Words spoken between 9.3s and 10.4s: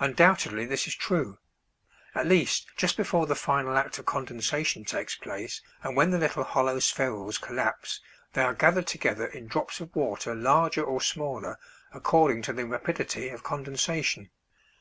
drops of water